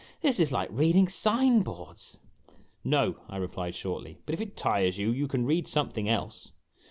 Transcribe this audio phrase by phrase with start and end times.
[0.23, 2.17] "This is like reading siori boards!"
[2.49, 2.53] <_>
[2.83, 6.53] "No," I replied shortly, "but if it tires you, you can read some thing else."